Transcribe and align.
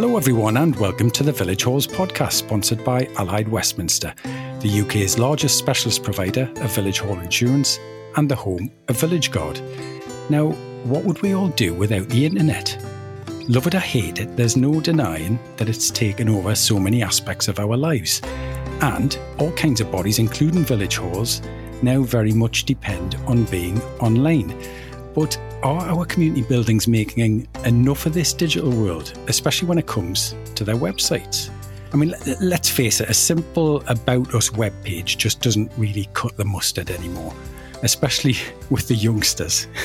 Hello, 0.00 0.16
everyone, 0.16 0.56
and 0.58 0.76
welcome 0.76 1.10
to 1.10 1.24
the 1.24 1.32
Village 1.32 1.64
Halls 1.64 1.84
podcast, 1.84 2.34
sponsored 2.34 2.84
by 2.84 3.08
Allied 3.16 3.48
Westminster, 3.48 4.14
the 4.60 4.80
UK's 4.82 5.18
largest 5.18 5.58
specialist 5.58 6.04
provider 6.04 6.48
of 6.58 6.72
village 6.72 7.00
hall 7.00 7.18
insurance 7.18 7.80
and 8.14 8.28
the 8.28 8.36
home 8.36 8.70
of 8.86 9.00
Village 9.00 9.32
Guard. 9.32 9.60
Now, 10.30 10.50
what 10.84 11.02
would 11.02 11.20
we 11.20 11.32
all 11.32 11.48
do 11.48 11.74
without 11.74 12.08
the 12.10 12.24
internet? 12.24 12.80
Love 13.48 13.66
it 13.66 13.74
or 13.74 13.80
hate 13.80 14.20
it, 14.20 14.36
there's 14.36 14.56
no 14.56 14.80
denying 14.80 15.36
that 15.56 15.68
it's 15.68 15.90
taken 15.90 16.28
over 16.28 16.54
so 16.54 16.78
many 16.78 17.02
aspects 17.02 17.48
of 17.48 17.58
our 17.58 17.76
lives. 17.76 18.22
And 18.80 19.18
all 19.40 19.50
kinds 19.50 19.80
of 19.80 19.90
bodies, 19.90 20.20
including 20.20 20.62
village 20.62 20.98
halls, 20.98 21.42
now 21.82 22.02
very 22.02 22.30
much 22.30 22.66
depend 22.66 23.16
on 23.26 23.46
being 23.46 23.82
online. 23.98 24.56
But 25.12 25.36
are 25.62 25.80
our 25.88 26.04
community 26.04 26.42
buildings 26.42 26.86
making 26.86 27.48
enough 27.64 28.06
of 28.06 28.14
this 28.14 28.32
digital 28.32 28.70
world, 28.70 29.18
especially 29.26 29.68
when 29.68 29.78
it 29.78 29.86
comes 29.86 30.34
to 30.54 30.64
their 30.64 30.76
websites? 30.76 31.50
I 31.92 31.96
mean, 31.96 32.14
let's 32.40 32.68
face 32.68 33.00
it, 33.00 33.08
a 33.08 33.14
simple 33.14 33.82
About 33.88 34.34
Us 34.34 34.52
web 34.52 34.72
page 34.84 35.16
just 35.16 35.40
doesn't 35.40 35.72
really 35.76 36.08
cut 36.12 36.36
the 36.36 36.44
mustard 36.44 36.90
anymore, 36.90 37.34
especially 37.82 38.36
with 38.70 38.88
the 38.88 38.94
youngsters. 38.94 39.66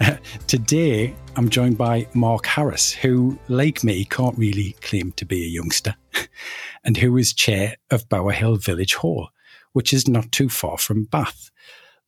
Uh, 0.00 0.16
today, 0.48 1.14
I'm 1.36 1.48
joined 1.48 1.78
by 1.78 2.08
Mark 2.14 2.46
Harris, 2.46 2.92
who, 2.92 3.38
like 3.46 3.84
me, 3.84 4.04
can't 4.04 4.36
really 4.36 4.74
claim 4.80 5.12
to 5.12 5.24
be 5.24 5.44
a 5.44 5.48
youngster, 5.48 5.94
and 6.84 6.96
who 6.96 7.16
is 7.16 7.32
chair 7.32 7.76
of 7.92 8.08
Bowerhill 8.08 8.60
Village 8.60 8.94
Hall, 8.94 9.28
which 9.72 9.92
is 9.92 10.08
not 10.08 10.32
too 10.32 10.48
far 10.48 10.78
from 10.78 11.04
Bath. 11.04 11.52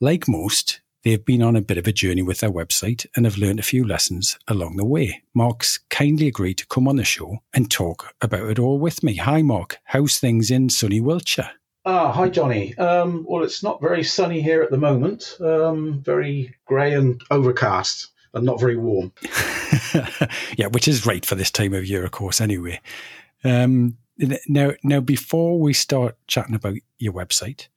Like 0.00 0.26
most, 0.26 0.80
They've 1.06 1.24
been 1.24 1.40
on 1.40 1.54
a 1.54 1.60
bit 1.60 1.78
of 1.78 1.86
a 1.86 1.92
journey 1.92 2.22
with 2.22 2.40
their 2.40 2.50
website 2.50 3.06
and 3.14 3.26
have 3.26 3.38
learned 3.38 3.60
a 3.60 3.62
few 3.62 3.86
lessons 3.86 4.36
along 4.48 4.74
the 4.74 4.84
way. 4.84 5.22
Mark's 5.34 5.78
kindly 5.88 6.26
agreed 6.26 6.58
to 6.58 6.66
come 6.66 6.88
on 6.88 6.96
the 6.96 7.04
show 7.04 7.44
and 7.54 7.70
talk 7.70 8.12
about 8.20 8.50
it 8.50 8.58
all 8.58 8.80
with 8.80 9.04
me. 9.04 9.14
Hi, 9.14 9.40
Mark. 9.40 9.78
How's 9.84 10.18
things 10.18 10.50
in 10.50 10.68
sunny 10.68 11.00
Wiltshire? 11.00 11.52
Ah, 11.84 12.10
hi, 12.10 12.28
Johnny. 12.28 12.76
Um, 12.76 13.24
well, 13.28 13.44
it's 13.44 13.62
not 13.62 13.80
very 13.80 14.02
sunny 14.02 14.42
here 14.42 14.62
at 14.62 14.72
the 14.72 14.78
moment. 14.78 15.36
Um, 15.40 16.02
very 16.02 16.52
grey 16.64 16.94
and 16.94 17.22
overcast 17.30 18.08
and 18.34 18.44
not 18.44 18.58
very 18.58 18.76
warm. 18.76 19.12
yeah, 20.56 20.66
which 20.66 20.88
is 20.88 21.06
right 21.06 21.24
for 21.24 21.36
this 21.36 21.52
time 21.52 21.72
of 21.72 21.86
year, 21.86 22.04
of 22.04 22.10
course, 22.10 22.40
anyway. 22.40 22.80
Um, 23.44 23.96
now, 24.48 24.72
now, 24.82 24.98
before 24.98 25.60
we 25.60 25.72
start 25.72 26.16
chatting 26.26 26.56
about 26.56 26.78
your 26.98 27.12
website, 27.12 27.68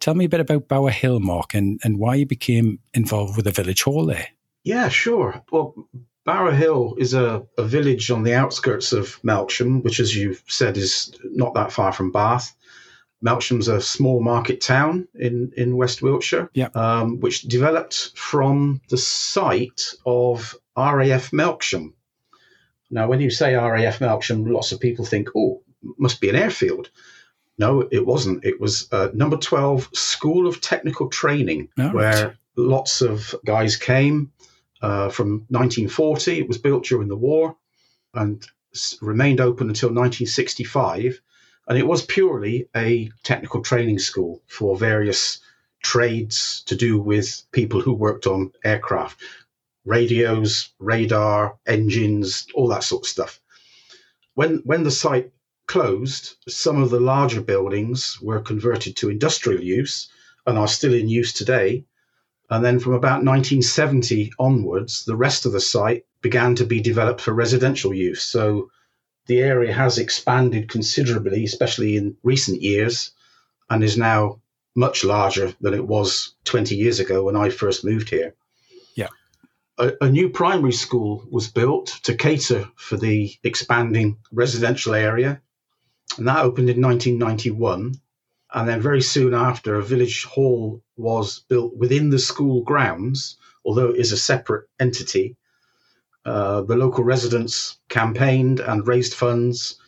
Tell 0.00 0.14
me 0.14 0.24
a 0.24 0.28
bit 0.28 0.40
about 0.40 0.68
Bowerhill, 0.68 1.20
Mark, 1.20 1.54
and, 1.54 1.78
and 1.84 1.98
why 1.98 2.14
you 2.16 2.26
became 2.26 2.80
involved 2.94 3.36
with 3.36 3.44
the 3.44 3.50
village 3.52 3.82
hall 3.82 4.06
there. 4.06 4.28
Yeah, 4.64 4.88
sure. 4.88 5.42
Well, 5.52 5.74
Bowerhill 6.26 6.98
is 6.98 7.14
a, 7.14 7.46
a 7.58 7.64
village 7.64 8.10
on 8.10 8.22
the 8.22 8.34
outskirts 8.34 8.92
of 8.92 9.20
Melksham, 9.22 9.82
which, 9.82 10.00
as 10.00 10.14
you've 10.16 10.42
said, 10.48 10.76
is 10.76 11.12
not 11.24 11.54
that 11.54 11.72
far 11.72 11.92
from 11.92 12.12
Bath. 12.12 12.54
Melksham's 13.24 13.68
a 13.68 13.80
small 13.80 14.22
market 14.22 14.60
town 14.60 15.06
in, 15.14 15.52
in 15.56 15.76
West 15.76 16.00
Wiltshire, 16.00 16.50
um, 16.74 17.20
which 17.20 17.42
developed 17.42 18.12
from 18.14 18.80
the 18.88 18.96
site 18.96 19.94
of 20.06 20.56
RAF 20.76 21.30
Melksham. 21.30 21.92
Now, 22.90 23.08
when 23.08 23.20
you 23.20 23.30
say 23.30 23.54
RAF 23.54 23.98
Melksham, 23.98 24.50
lots 24.50 24.72
of 24.72 24.80
people 24.80 25.04
think, 25.04 25.28
oh, 25.36 25.62
must 25.98 26.20
be 26.20 26.30
an 26.30 26.36
airfield. 26.36 26.90
No, 27.60 27.86
it 27.92 28.06
wasn't. 28.06 28.42
It 28.42 28.58
was 28.58 28.90
uh, 28.90 29.10
number 29.12 29.36
12 29.36 29.90
School 29.92 30.46
of 30.46 30.62
Technical 30.62 31.08
Training, 31.10 31.68
where 31.92 32.38
lots 32.56 33.02
of 33.02 33.34
guys 33.44 33.76
came 33.76 34.32
uh, 34.80 35.10
from 35.10 35.44
1940. 35.50 36.38
It 36.38 36.48
was 36.48 36.56
built 36.56 36.84
during 36.84 37.08
the 37.08 37.18
war 37.18 37.54
and 38.14 38.42
remained 39.02 39.42
open 39.42 39.68
until 39.68 39.90
1965. 39.90 41.20
And 41.68 41.76
it 41.76 41.86
was 41.86 42.02
purely 42.02 42.70
a 42.74 43.10
technical 43.24 43.60
training 43.60 43.98
school 43.98 44.40
for 44.46 44.74
various 44.74 45.40
trades 45.82 46.62
to 46.64 46.74
do 46.76 46.98
with 46.98 47.42
people 47.52 47.82
who 47.82 47.92
worked 47.92 48.26
on 48.26 48.52
aircraft 48.64 49.20
radios, 49.84 50.70
radar, 50.78 51.58
engines, 51.66 52.46
all 52.54 52.68
that 52.68 52.84
sort 52.84 53.02
of 53.04 53.08
stuff. 53.08 53.38
When, 54.34 54.62
when 54.64 54.82
the 54.82 54.90
site 54.90 55.32
closed, 55.70 56.34
some 56.48 56.82
of 56.82 56.90
the 56.90 56.98
larger 56.98 57.40
buildings 57.40 58.20
were 58.20 58.40
converted 58.40 58.96
to 58.96 59.08
industrial 59.08 59.62
use 59.62 60.08
and 60.44 60.58
are 60.58 60.66
still 60.66 60.92
in 60.92 61.08
use 61.08 61.32
today. 61.32 61.84
And 62.50 62.64
then 62.64 62.80
from 62.80 62.94
about 62.94 63.22
1970 63.22 64.32
onwards, 64.36 65.04
the 65.04 65.14
rest 65.14 65.46
of 65.46 65.52
the 65.52 65.60
site 65.60 66.06
began 66.22 66.56
to 66.56 66.64
be 66.64 66.80
developed 66.80 67.20
for 67.20 67.32
residential 67.32 67.94
use. 67.94 68.24
So 68.24 68.72
the 69.26 69.42
area 69.42 69.72
has 69.72 69.96
expanded 69.98 70.68
considerably, 70.68 71.44
especially 71.44 71.96
in 71.96 72.16
recent 72.24 72.60
years, 72.60 73.12
and 73.70 73.84
is 73.84 73.96
now 73.96 74.40
much 74.74 75.04
larger 75.04 75.54
than 75.60 75.74
it 75.74 75.86
was 75.86 76.34
20 76.46 76.74
years 76.74 76.98
ago 76.98 77.22
when 77.22 77.36
I 77.36 77.48
first 77.48 77.84
moved 77.84 78.10
here. 78.10 78.34
Yeah. 78.96 79.10
A, 79.78 79.92
a 80.00 80.10
new 80.10 80.30
primary 80.30 80.72
school 80.72 81.24
was 81.30 81.46
built 81.46 82.00
to 82.02 82.16
cater 82.16 82.68
for 82.74 82.96
the 82.96 83.32
expanding 83.44 84.16
residential 84.32 84.94
area 84.94 85.40
and 86.18 86.26
that 86.28 86.44
opened 86.44 86.70
in 86.70 86.80
1991. 86.80 87.94
And 88.52 88.68
then 88.68 88.80
very 88.80 89.00
soon 89.00 89.32
after, 89.32 89.76
a 89.76 89.82
village 89.82 90.24
hall 90.24 90.82
was 90.96 91.40
built 91.48 91.76
within 91.76 92.10
the 92.10 92.18
school 92.18 92.62
grounds, 92.62 93.36
although 93.64 93.90
it 93.90 93.96
is 93.96 94.12
a 94.12 94.16
separate 94.16 94.68
entity. 94.80 95.36
Uh, 96.24 96.62
the 96.62 96.76
local 96.76 97.04
residents 97.04 97.78
campaigned 97.88 98.60
and 98.60 98.86
raised 98.86 99.14
funds 99.14 99.80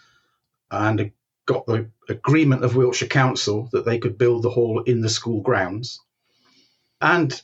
and 0.71 1.10
got 1.47 1.66
the 1.66 1.91
agreement 2.09 2.65
of 2.65 2.77
Wiltshire 2.77 3.09
Council 3.09 3.69
that 3.72 3.84
they 3.84 3.99
could 3.99 4.16
build 4.16 4.43
the 4.43 4.50
hall 4.50 4.81
in 4.87 5.00
the 5.00 5.09
school 5.09 5.43
grounds. 5.43 6.00
And 7.00 7.41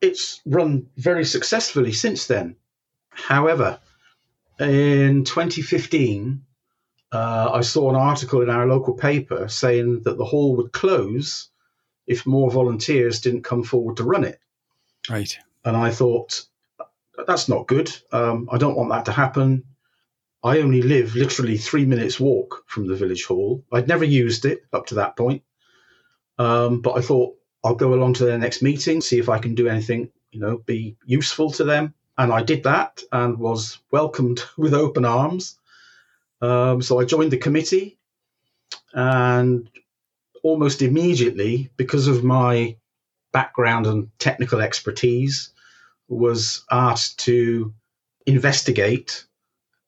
it's 0.00 0.40
run 0.46 0.86
very 0.96 1.24
successfully 1.24 1.92
since 1.92 2.26
then. 2.26 2.56
However, 3.10 3.78
in 4.58 5.24
2015, 5.24 6.42
uh, 7.12 7.50
I 7.52 7.60
saw 7.60 7.90
an 7.90 7.96
article 7.96 8.40
in 8.40 8.50
our 8.50 8.66
local 8.66 8.94
paper 8.94 9.48
saying 9.48 10.02
that 10.04 10.16
the 10.16 10.24
hall 10.24 10.56
would 10.56 10.72
close 10.72 11.50
if 12.06 12.26
more 12.26 12.50
volunteers 12.50 13.20
didn't 13.20 13.42
come 13.44 13.62
forward 13.62 13.98
to 13.98 14.04
run 14.04 14.24
it. 14.24 14.40
Right. 15.08 15.36
And 15.64 15.76
I 15.76 15.90
thought, 15.90 16.44
that's 17.26 17.48
not 17.48 17.68
good. 17.68 17.94
Um, 18.12 18.48
I 18.50 18.58
don't 18.58 18.76
want 18.76 18.90
that 18.90 19.04
to 19.06 19.12
happen. 19.12 19.64
I 20.42 20.58
only 20.58 20.82
live 20.82 21.14
literally 21.14 21.56
three 21.56 21.84
minutes 21.84 22.18
walk 22.18 22.64
from 22.66 22.88
the 22.88 22.96
village 22.96 23.24
hall. 23.24 23.64
I'd 23.72 23.88
never 23.88 24.04
used 24.04 24.44
it 24.44 24.64
up 24.72 24.86
to 24.86 24.96
that 24.96 25.16
point. 25.16 25.42
Um, 26.38 26.80
but 26.80 26.92
I 26.92 27.00
thought 27.00 27.36
I'll 27.62 27.74
go 27.74 27.94
along 27.94 28.14
to 28.14 28.24
their 28.24 28.38
next 28.38 28.62
meeting, 28.62 29.00
see 29.00 29.18
if 29.18 29.28
I 29.28 29.38
can 29.38 29.54
do 29.54 29.68
anything, 29.68 30.10
you 30.32 30.40
know, 30.40 30.58
be 30.58 30.96
useful 31.04 31.50
to 31.52 31.64
them. 31.64 31.94
And 32.18 32.32
I 32.32 32.42
did 32.42 32.64
that 32.64 33.02
and 33.12 33.38
was 33.38 33.78
welcomed 33.90 34.40
with 34.56 34.74
open 34.74 35.04
arms. 35.04 35.58
Um, 36.42 36.82
so 36.82 37.00
I 37.00 37.04
joined 37.04 37.30
the 37.30 37.38
committee, 37.38 37.98
and 38.92 39.70
almost 40.42 40.82
immediately, 40.82 41.70
because 41.76 42.08
of 42.08 42.24
my 42.24 42.76
background 43.32 43.86
and 43.86 44.10
technical 44.18 44.60
expertise, 44.60 45.50
was 46.08 46.64
asked 46.70 47.20
to 47.20 47.72
investigate 48.26 49.24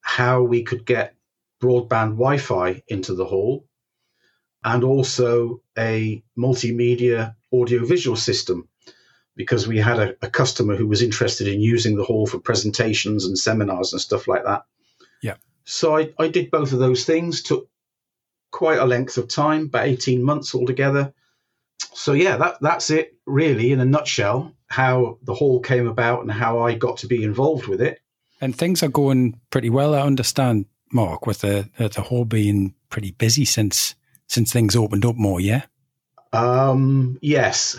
how 0.01 0.43
we 0.43 0.63
could 0.63 0.87
get 0.87 1.15
broadband 1.61 2.17
Wi 2.17 2.39
Fi 2.39 2.83
into 2.89 3.15
the 3.15 3.25
hall 3.25 3.67
and 4.63 4.85
also 4.85 5.61
a 5.77 6.23
multimedia 6.39 7.35
audiovisual 7.53 8.17
system 8.17 8.69
because 9.37 9.67
we 9.67 9.79
had 9.79 9.99
a, 9.99 10.17
a, 10.23 10.31
customer 10.31 10.77
who 10.77 10.87
was 10.87 11.03
interested 11.03 11.49
in 11.49 11.61
using 11.61 11.97
the 11.97 12.05
hall 12.05 12.27
for 12.27 12.39
presentations 12.39 13.27
and 13.27 13.39
seminars 13.39 13.93
and 13.93 14.01
stuff 14.01 14.29
like 14.29 14.45
that. 14.45 14.65
Yeah. 15.23 15.35
So 15.65 15.97
I, 15.97 16.13
I 16.19 16.29
did 16.29 16.51
both 16.51 16.73
of 16.73 16.79
those 16.79 17.05
things, 17.05 17.43
took 17.43 17.69
quite 18.51 18.79
a 18.79 18.85
length 18.85 19.19
of 19.19 19.29
time, 19.29 19.65
about 19.65 19.87
18 19.87 20.23
months 20.23 20.55
altogether. 20.55 21.13
So 21.93 22.13
yeah, 22.13 22.37
that 22.37 22.59
that's 22.61 22.91
it 22.91 23.17
really 23.27 23.73
in 23.73 23.81
a 23.81 23.85
nutshell, 23.85 24.53
how 24.69 25.19
the 25.23 25.35
hall 25.35 25.61
came 25.61 25.89
about 25.89 26.23
and 26.23 26.31
how 26.31 26.61
I 26.61 26.75
got 26.75 26.99
to 26.99 27.07
be 27.07 27.25
involved 27.25 27.67
with 27.67 27.81
it. 27.81 28.01
And 28.41 28.55
things 28.55 28.83
are 28.83 28.89
going 28.89 29.41
pretty 29.51 29.71
well, 29.71 29.95
I 29.95 30.01
understand, 30.01 30.67
Mark, 30.93 31.27
with 31.27 31.41
the 31.41 31.69
the 31.77 32.03
hall 32.03 32.25
being 32.25 32.75
pretty 32.91 33.13
busy 33.13 33.45
since 33.45 33.95
since 34.27 34.53
things 34.53 34.77
opened 34.77 35.05
up 35.05 35.17
more, 35.17 35.41
yeah? 35.41 35.63
Um, 36.33 37.19
yes. 37.23 37.79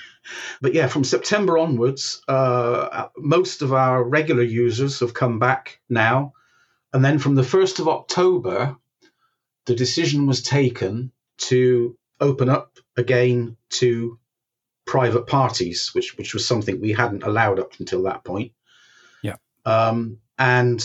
but 0.60 0.74
yeah, 0.74 0.86
from 0.86 1.04
September 1.04 1.58
onwards, 1.58 2.22
uh, 2.28 3.08
most 3.16 3.62
of 3.62 3.72
our 3.72 4.02
regular 4.02 4.42
users 4.42 5.00
have 5.00 5.14
come 5.14 5.38
back 5.38 5.80
now. 5.88 6.32
And 6.92 7.04
then 7.04 7.18
from 7.18 7.34
the 7.34 7.42
1st 7.42 7.80
of 7.80 7.88
October, 7.88 8.76
the 9.66 9.74
decision 9.74 10.26
was 10.26 10.42
taken 10.42 11.12
to 11.38 11.96
open 12.20 12.48
up 12.48 12.78
again 12.96 13.56
to 13.70 14.18
private 14.86 15.26
parties, 15.26 15.90
which 15.94 16.18
which 16.18 16.34
was 16.34 16.44
something 16.44 16.80
we 16.80 16.92
hadn't 16.92 17.22
allowed 17.22 17.60
up 17.60 17.78
until 17.78 18.02
that 18.02 18.24
point. 18.24 18.52
Yeah. 19.22 19.36
Um, 19.64 20.18
and 20.38 20.84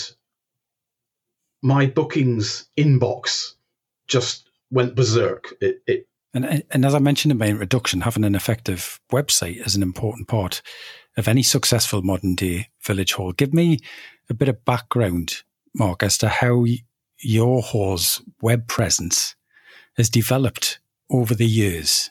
my 1.61 1.87
bookings 1.87 2.67
inbox 2.77 3.53
just 4.07 4.47
went 4.69 4.95
berserk. 4.95 5.55
It, 5.59 5.81
it 5.87 6.07
and, 6.35 6.63
and 6.69 6.85
as 6.85 6.93
I 6.93 6.99
mentioned 6.99 7.31
in 7.31 7.37
my 7.37 7.47
introduction, 7.47 8.01
having 8.01 8.25
an 8.25 8.35
effective 8.35 8.99
website 9.11 9.65
is 9.65 9.75
an 9.75 9.81
important 9.81 10.27
part 10.27 10.61
of 11.17 11.27
any 11.27 11.41
successful 11.41 12.01
modern 12.01 12.35
day 12.35 12.67
village 12.83 13.13
hall. 13.13 13.31
Give 13.31 13.53
me 13.53 13.79
a 14.29 14.33
bit 14.33 14.49
of 14.49 14.65
background, 14.65 15.43
Mark, 15.75 16.03
as 16.03 16.17
to 16.19 16.29
how 16.29 16.65
your 17.19 17.61
hall's 17.61 18.21
web 18.41 18.67
presence 18.67 19.35
has 19.97 20.09
developed 20.09 20.79
over 21.09 21.35
the 21.35 21.45
years. 21.45 22.09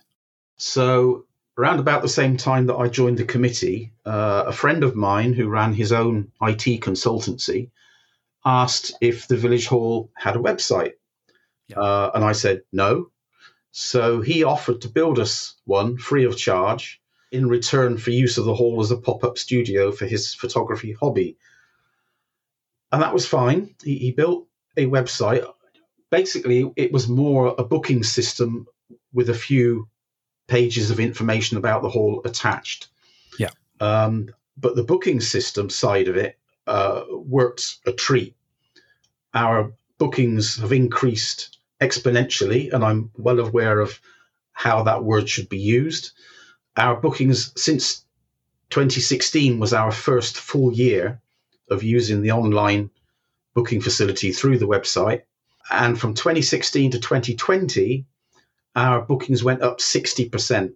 So, 0.57 1.25
around 1.59 1.81
about 1.81 2.03
the 2.03 2.09
same 2.09 2.37
time 2.37 2.67
that 2.67 2.77
I 2.77 2.89
joined 2.89 3.19
the 3.19 3.25
committee, 3.25 3.93
uh, 4.05 4.45
a 4.47 4.53
friend 4.53 4.85
of 4.85 4.95
mine 4.95 5.33
who 5.33 5.49
ran 5.49 5.73
his 5.73 5.93
own 5.93 6.31
IT 6.43 6.81
consultancy 6.81 7.71
asked 8.45 8.93
if 9.01 9.27
the 9.27 9.37
village 9.37 9.67
hall 9.67 10.11
had 10.15 10.37
a 10.37 10.41
website. 10.41 10.93
Yeah. 11.69 11.79
Uh, 11.79 12.11
and 12.15 12.25
I 12.25 12.33
said 12.33 12.63
no. 12.73 13.11
So 13.73 14.21
he 14.21 14.45
offered 14.45 14.83
to 14.83 14.89
build 14.89 15.19
us 15.19 15.55
one 15.65 15.97
free 15.97 16.25
of 16.25 16.37
charge 16.37 17.01
in 17.33 17.49
return 17.49 17.97
for 17.99 18.11
use 18.11 18.39
of 18.39 18.45
the 18.45 18.55
hall 18.55 18.81
as 18.81 18.91
a 18.91 18.97
pop 18.97 19.25
up 19.25 19.39
studio 19.39 19.91
for 19.91 20.07
his 20.07 20.35
photography 20.35 20.93
hobby. 20.93 21.37
And 22.95 23.03
that 23.03 23.13
was 23.13 23.27
fine. 23.27 23.75
He, 23.83 23.99
he 23.99 24.13
built 24.13 24.47
a 24.77 24.87
website. 24.87 25.45
Basically, 26.11 26.71
it 26.77 26.93
was 26.93 27.09
more 27.09 27.53
a 27.59 27.65
booking 27.65 28.05
system 28.05 28.69
with 29.13 29.31
a 29.31 29.35
few 29.35 29.89
pages 30.47 30.93
of 30.93 31.01
information 31.01 31.57
about 31.57 31.83
the 31.83 31.89
hall 31.89 32.23
attached. 32.25 32.87
Yeah. 33.37 33.51
Um, 33.81 34.29
but 34.57 34.77
the 34.77 34.85
booking 34.85 35.21
system 35.21 35.71
side 35.71 36.07
of 36.07 36.17
it 36.17 36.39
uh, 36.69 37.03
worked 37.11 37.79
a 37.85 37.91
treat. 37.91 38.37
Our 39.35 39.73
bookings 39.99 40.61
have 40.61 40.73
increased 40.73 41.59
exponentially, 41.81 42.73
and 42.73 42.85
I'm 42.85 43.11
well 43.17 43.41
aware 43.41 43.81
of 43.81 44.01
how 44.53 44.85
that 44.85 45.03
word 45.03 45.29
should 45.29 45.49
be 45.49 45.59
used. 45.59 46.13
Our 46.77 46.95
bookings 47.01 47.61
since 47.61 48.05
2016 48.71 49.59
was 49.59 49.73
our 49.73 49.91
first 49.91 50.37
full 50.37 50.73
year 50.73 51.21
of 51.71 51.83
using 51.83 52.23
the 52.23 52.33
online 52.33 52.91
booking 53.55 53.81
facility 53.81 54.33
through 54.33 54.59
the 54.59 54.69
website. 54.69 55.23
And 55.71 55.99
from 55.99 56.15
2016 56.15 56.93
to 56.93 56.99
2020, 56.99 58.05
our 58.77 59.01
bookings 59.01 59.43
went 59.43 59.63
up 59.63 59.79
60%. 59.79 60.75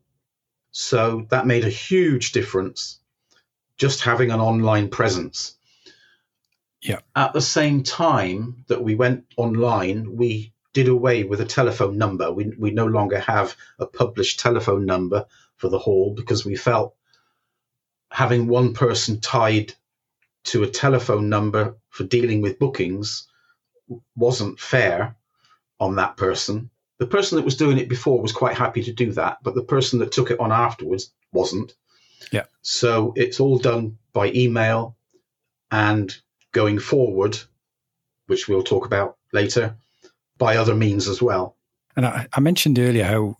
So 0.70 1.26
that 1.30 1.46
made 1.46 1.64
a 1.64 1.70
huge 1.70 2.32
difference 2.32 3.00
just 3.76 4.02
having 4.02 4.30
an 4.30 4.40
online 4.40 4.88
presence. 4.88 5.56
Yeah. 6.82 7.00
At 7.14 7.32
the 7.32 7.40
same 7.40 7.82
time 7.82 8.64
that 8.68 8.82
we 8.82 8.94
went 8.94 9.24
online, 9.36 10.16
we 10.16 10.52
did 10.72 10.88
away 10.88 11.24
with 11.24 11.40
a 11.40 11.44
telephone 11.44 11.96
number. 11.96 12.30
We, 12.30 12.52
we 12.58 12.70
no 12.70 12.86
longer 12.86 13.18
have 13.20 13.56
a 13.78 13.86
published 13.86 14.40
telephone 14.40 14.84
number 14.84 15.26
for 15.56 15.68
the 15.68 15.78
hall 15.78 16.14
because 16.14 16.44
we 16.44 16.56
felt 16.56 16.94
having 18.10 18.46
one 18.46 18.74
person 18.74 19.20
tied 19.20 19.74
to 20.44 20.62
a 20.62 20.70
telephone 20.70 21.28
number 21.28 21.76
for 21.90 22.04
dealing 22.04 22.40
with 22.40 22.58
bookings 22.58 23.28
wasn't 24.16 24.58
fair 24.58 25.16
on 25.80 25.96
that 25.96 26.16
person. 26.16 26.70
The 26.98 27.06
person 27.06 27.36
that 27.36 27.44
was 27.44 27.56
doing 27.56 27.78
it 27.78 27.88
before 27.88 28.20
was 28.20 28.32
quite 28.32 28.56
happy 28.56 28.82
to 28.82 28.92
do 28.92 29.12
that, 29.12 29.38
but 29.42 29.54
the 29.54 29.62
person 29.62 29.98
that 30.00 30.12
took 30.12 30.30
it 30.30 30.40
on 30.40 30.52
afterwards 30.52 31.12
wasn't. 31.32 31.74
Yeah. 32.32 32.44
So 32.62 33.12
it's 33.16 33.40
all 33.40 33.58
done 33.58 33.98
by 34.12 34.32
email 34.32 34.96
and 35.70 36.14
going 36.52 36.78
forward, 36.78 37.38
which 38.26 38.48
we'll 38.48 38.62
talk 38.62 38.86
about 38.86 39.16
later, 39.32 39.76
by 40.38 40.56
other 40.56 40.74
means 40.74 41.08
as 41.08 41.22
well. 41.22 41.56
And 41.96 42.06
I, 42.06 42.26
I 42.32 42.40
mentioned 42.40 42.78
earlier 42.78 43.04
how 43.04 43.36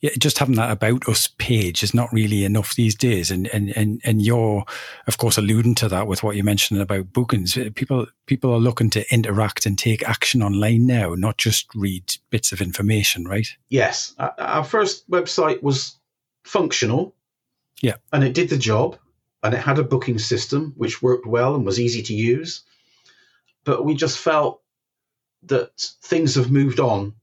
yeah, 0.00 0.10
just 0.18 0.38
having 0.38 0.54
that 0.54 0.70
about 0.70 1.06
us 1.08 1.28
page 1.38 1.82
is 1.82 1.92
not 1.92 2.12
really 2.12 2.44
enough 2.44 2.74
these 2.74 2.94
days. 2.94 3.30
And, 3.30 3.48
and, 3.48 3.76
and, 3.76 4.00
and 4.02 4.22
you're, 4.22 4.64
of 5.06 5.18
course, 5.18 5.36
alluding 5.36 5.74
to 5.76 5.88
that 5.90 6.06
with 6.06 6.22
what 6.22 6.36
you 6.36 6.42
mentioned 6.42 6.80
about 6.80 7.12
bookings. 7.12 7.56
Uh, 7.56 7.68
people, 7.74 8.06
people 8.26 8.52
are 8.52 8.58
looking 8.58 8.88
to 8.90 9.12
interact 9.12 9.66
and 9.66 9.78
take 9.78 10.08
action 10.08 10.42
online 10.42 10.86
now, 10.86 11.14
not 11.14 11.36
just 11.36 11.66
read 11.74 12.16
bits 12.30 12.50
of 12.50 12.62
information, 12.62 13.26
right? 13.26 13.48
Yes. 13.68 14.14
Uh, 14.18 14.30
our 14.38 14.64
first 14.64 15.08
website 15.10 15.62
was 15.62 15.98
functional. 16.44 17.14
Yeah. 17.82 17.96
And 18.12 18.24
it 18.24 18.32
did 18.32 18.48
the 18.48 18.58
job 18.58 18.96
and 19.42 19.54
it 19.54 19.60
had 19.60 19.78
a 19.78 19.84
booking 19.84 20.18
system 20.18 20.72
which 20.78 21.02
worked 21.02 21.26
well 21.26 21.54
and 21.54 21.66
was 21.66 21.78
easy 21.78 22.02
to 22.04 22.14
use. 22.14 22.62
But 23.64 23.84
we 23.84 23.94
just 23.94 24.18
felt 24.18 24.62
that 25.42 25.78
things 26.02 26.36
have 26.36 26.50
moved 26.50 26.80
on 26.80 27.14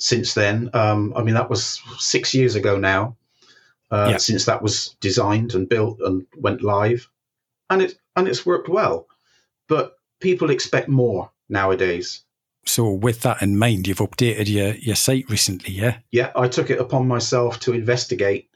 since 0.00 0.34
then. 0.34 0.70
Um, 0.72 1.12
I 1.14 1.22
mean, 1.22 1.34
that 1.34 1.50
was 1.50 1.80
six 1.98 2.34
years 2.34 2.56
ago 2.56 2.78
now, 2.78 3.16
uh, 3.90 4.08
yeah. 4.12 4.16
since 4.16 4.46
that 4.46 4.62
was 4.62 4.96
designed 5.00 5.54
and 5.54 5.68
built 5.68 6.00
and 6.00 6.26
went 6.36 6.62
live, 6.62 7.08
and 7.68 7.82
it 7.82 7.94
and 8.16 8.26
it's 8.26 8.44
worked 8.44 8.68
well. 8.68 9.06
But 9.68 9.96
people 10.18 10.50
expect 10.50 10.88
more 10.88 11.30
nowadays. 11.48 12.22
So, 12.66 12.90
with 12.90 13.22
that 13.22 13.42
in 13.42 13.58
mind, 13.58 13.86
you've 13.86 13.98
updated 13.98 14.48
your 14.48 14.74
your 14.74 14.96
site 14.96 15.30
recently, 15.30 15.74
yeah? 15.74 15.98
Yeah, 16.10 16.32
I 16.34 16.48
took 16.48 16.70
it 16.70 16.80
upon 16.80 17.06
myself 17.06 17.60
to 17.60 17.72
investigate 17.72 18.50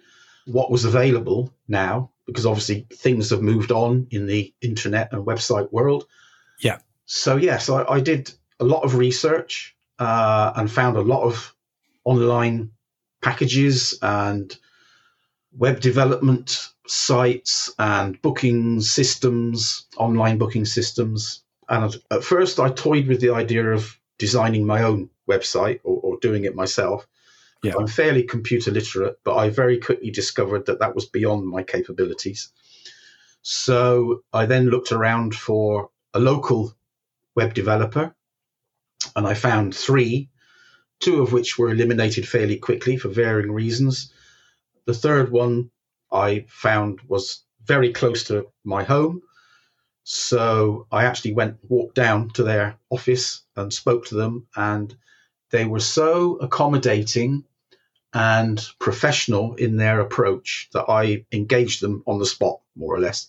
what 0.46 0.70
was 0.70 0.84
available 0.84 1.52
now, 1.68 2.10
because 2.26 2.46
obviously 2.46 2.86
things 2.92 3.30
have 3.30 3.42
moved 3.42 3.72
on 3.72 4.06
in 4.10 4.26
the 4.26 4.52
internet 4.60 5.12
and 5.12 5.24
website 5.24 5.72
world. 5.72 6.06
Yeah. 6.60 6.78
So 7.06 7.36
yes, 7.36 7.68
I, 7.68 7.84
I 7.84 8.00
did 8.00 8.32
a 8.60 8.64
lot 8.64 8.84
of 8.84 8.96
research 8.96 9.74
uh, 9.98 10.52
and 10.56 10.70
found 10.70 10.96
a 10.96 11.02
lot 11.02 11.22
of 11.22 11.54
online 12.04 12.70
packages 13.22 13.98
and 14.02 14.56
web 15.56 15.80
development 15.80 16.68
sites 16.86 17.72
and 17.78 18.20
booking 18.20 18.80
systems, 18.80 19.86
online 19.96 20.38
booking 20.38 20.64
systems. 20.64 21.42
And 21.68 21.94
at 22.10 22.24
first, 22.24 22.60
I 22.60 22.70
toyed 22.70 23.06
with 23.06 23.20
the 23.20 23.30
idea 23.30 23.70
of 23.70 23.98
designing 24.18 24.66
my 24.66 24.82
own 24.82 25.10
website 25.28 25.80
or, 25.84 25.98
or 26.02 26.18
doing 26.20 26.44
it 26.44 26.54
myself. 26.54 27.06
Yeah. 27.62 27.74
I'm 27.78 27.86
fairly 27.86 28.24
computer 28.24 28.70
literate, 28.70 29.18
but 29.24 29.36
I 29.36 29.48
very 29.48 29.78
quickly 29.78 30.10
discovered 30.10 30.66
that 30.66 30.80
that 30.80 30.94
was 30.94 31.06
beyond 31.06 31.46
my 31.46 31.62
capabilities. 31.62 32.50
So 33.40 34.22
I 34.32 34.44
then 34.44 34.68
looked 34.68 34.92
around 34.92 35.34
for 35.34 35.90
a 36.12 36.20
local 36.20 36.74
web 37.34 37.54
developer 37.54 38.14
and 39.16 39.26
I 39.26 39.34
found 39.34 39.74
three, 39.74 40.28
two 41.00 41.22
of 41.22 41.32
which 41.32 41.58
were 41.58 41.70
eliminated 41.70 42.28
fairly 42.28 42.56
quickly 42.56 42.96
for 42.96 43.08
varying 43.08 43.52
reasons. 43.52 44.12
The 44.86 44.94
third 44.94 45.30
one 45.30 45.70
I 46.12 46.46
found 46.48 47.00
was 47.08 47.42
very 47.64 47.92
close 47.92 48.24
to 48.24 48.48
my 48.64 48.84
home. 48.84 49.22
So 50.04 50.86
I 50.92 51.04
actually 51.04 51.32
went, 51.32 51.58
walked 51.66 51.94
down 51.94 52.30
to 52.30 52.42
their 52.42 52.76
office 52.90 53.42
and 53.56 53.72
spoke 53.72 54.06
to 54.06 54.14
them, 54.14 54.46
and 54.54 54.94
they 55.50 55.64
were 55.64 55.80
so 55.80 56.36
accommodating 56.36 57.44
and 58.12 58.64
professional 58.78 59.54
in 59.54 59.76
their 59.76 60.00
approach 60.00 60.68
that 60.72 60.84
I 60.88 61.24
engaged 61.32 61.80
them 61.80 62.02
on 62.06 62.18
the 62.18 62.26
spot, 62.26 62.60
more 62.76 62.94
or 62.94 63.00
less. 63.00 63.28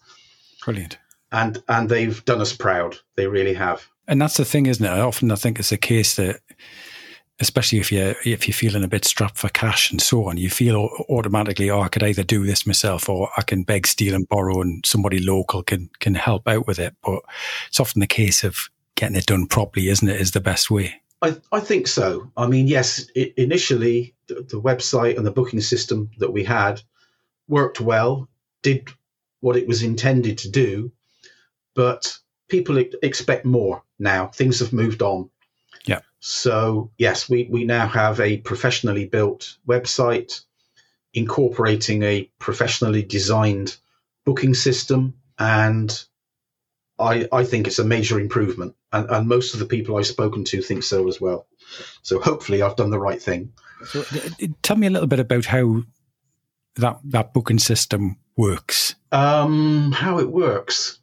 Brilliant. 0.63 0.97
And 1.31 1.61
and 1.67 1.89
they've 1.89 2.23
done 2.25 2.41
us 2.41 2.55
proud. 2.55 2.97
They 3.15 3.27
really 3.27 3.55
have. 3.55 3.87
And 4.07 4.21
that's 4.21 4.37
the 4.37 4.45
thing, 4.45 4.65
isn't 4.65 4.85
it? 4.85 4.89
I 4.89 5.01
often 5.01 5.31
I 5.31 5.35
think 5.35 5.59
it's 5.59 5.71
a 5.71 5.77
case 5.77 6.15
that, 6.15 6.41
especially 7.39 7.79
if 7.79 7.91
you 7.91 8.15
if 8.23 8.47
you're 8.47 8.53
feeling 8.53 8.83
a 8.83 8.87
bit 8.87 9.05
strapped 9.05 9.37
for 9.37 9.49
cash 9.49 9.91
and 9.91 10.01
so 10.01 10.27
on, 10.29 10.37
you 10.37 10.49
feel 10.49 10.89
automatically, 11.09 11.69
oh, 11.69 11.81
I 11.81 11.89
could 11.89 12.03
either 12.03 12.23
do 12.23 12.45
this 12.45 12.67
myself 12.67 13.09
or 13.09 13.29
I 13.37 13.41
can 13.41 13.63
beg, 13.63 13.87
steal, 13.87 14.15
and 14.15 14.27
borrow, 14.29 14.61
and 14.61 14.85
somebody 14.85 15.19
local 15.19 15.63
can 15.63 15.89
can 15.99 16.15
help 16.15 16.47
out 16.47 16.67
with 16.67 16.79
it. 16.79 16.95
But 17.03 17.21
it's 17.67 17.79
often 17.79 17.99
the 17.99 18.07
case 18.07 18.43
of 18.43 18.69
getting 18.95 19.17
it 19.17 19.25
done 19.25 19.47
properly, 19.47 19.89
isn't 19.89 20.07
it? 20.07 20.21
Is 20.21 20.31
the 20.31 20.39
best 20.39 20.69
way. 20.69 21.01
I, 21.21 21.35
I 21.51 21.59
think 21.59 21.87
so. 21.87 22.31
I 22.37 22.47
mean, 22.47 22.67
yes, 22.67 23.07
it, 23.15 23.33
initially 23.37 24.13
the, 24.27 24.35
the 24.35 24.61
website 24.61 25.17
and 25.17 25.25
the 25.25 25.31
booking 25.31 25.61
system 25.61 26.11
that 26.19 26.31
we 26.31 26.43
had 26.43 26.81
worked 27.47 27.81
well, 27.81 28.27
did 28.61 28.89
what 29.39 29.55
it 29.55 29.67
was 29.67 29.83
intended 29.83 30.37
to 30.39 30.49
do, 30.49 30.91
but 31.73 32.17
people 32.47 32.77
expect 32.77 33.45
more 33.45 33.83
now. 33.99 34.27
Things 34.27 34.59
have 34.59 34.73
moved 34.73 35.01
on. 35.01 35.29
Yeah. 35.85 35.99
So 36.19 36.91
yes, 36.97 37.29
we 37.29 37.47
we 37.49 37.65
now 37.65 37.87
have 37.87 38.19
a 38.19 38.37
professionally 38.37 39.05
built 39.05 39.57
website 39.67 40.41
incorporating 41.13 42.03
a 42.03 42.29
professionally 42.39 43.01
designed 43.01 43.77
booking 44.25 44.53
system 44.53 45.13
and 45.39 46.03
I, 46.99 47.27
I 47.31 47.43
think 47.43 47.67
it's 47.67 47.79
a 47.79 47.85
major 47.85 48.19
improvement 48.19 48.75
and, 48.91 49.09
and 49.09 49.27
most 49.27 49.53
of 49.53 49.59
the 49.59 49.65
people 49.65 49.97
I've 49.97 50.07
spoken 50.07 50.43
to 50.45 50.61
think 50.61 50.83
so 50.83 51.07
as 51.07 51.19
well. 51.19 51.47
So 52.01 52.19
hopefully 52.19 52.61
I've 52.61 52.75
done 52.75 52.89
the 52.89 52.99
right 52.99 53.21
thing. 53.21 53.53
So, 53.87 54.03
tell 54.61 54.77
me 54.77 54.87
a 54.87 54.89
little 54.89 55.07
bit 55.07 55.19
about 55.19 55.45
how 55.45 55.83
that 56.75 56.99
that 57.05 57.33
booking 57.33 57.59
system 57.59 58.17
works. 58.37 58.95
Um, 59.11 59.91
how 59.91 60.19
it 60.19 60.29
works. 60.29 60.99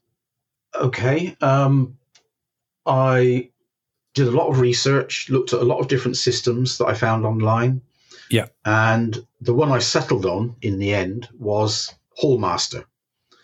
Okay. 0.83 1.37
Um, 1.41 1.97
I 2.85 3.51
did 4.15 4.29
a 4.29 4.33
lot 4.33 4.49
of 4.49 4.61
research, 4.61 5.31
looked 5.31 5.53
at 5.53 5.61
a 5.61 5.65
lot 5.65 5.79
of 5.79 5.89
different 5.89 6.17
systems 6.17 6.79
that 6.79 6.87
I 6.87 6.95
found 6.95 7.25
online. 7.25 7.81
Yeah. 8.29 8.47
And 8.65 9.25
the 9.41 9.55
one 9.55 9.71
I 9.71 9.79
settled 9.79 10.27
on 10.27 10.57
in 10.63 10.79
the 10.79 10.93
end 10.93 11.29
was 11.39 11.95
Hallmaster. 12.21 12.85